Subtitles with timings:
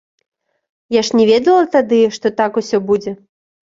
[0.99, 3.11] Я ж не ведала тады, што так усё будзе.